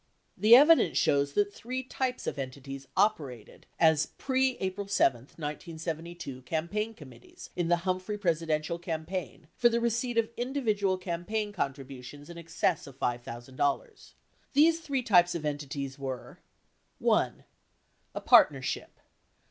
The 0.35 0.55
evidence 0.55 0.97
shows 0.97 1.33
that 1.33 1.53
three 1.53 1.83
types 1.83 2.25
of 2.25 2.39
entities 2.39 2.87
operated 2.97 3.67
as 3.79 4.07
pre 4.17 4.57
April 4.57 4.87
7, 4.87 5.19
1972 5.35 6.41
campaign 6.41 6.95
committees 6.95 7.51
in 7.55 7.67
the 7.67 7.75
Humphrey 7.85 8.17
Presidential 8.17 8.79
campaign 8.79 9.47
for 9.55 9.69
the 9.69 9.79
receipt 9.79 10.17
of 10.17 10.31
individual 10.37 10.97
campaign 10.97 11.53
contributions 11.53 12.31
in 12.31 12.39
excess 12.39 12.87
of 12.87 12.97
$5,000. 12.97 14.13
These 14.53 14.79
three 14.79 15.03
types 15.03 15.35
of 15.35 15.45
entities 15.45 15.99
were: 15.99 16.39
(1) 16.97 17.43
A 18.15 18.21
Partnership 18.21 18.99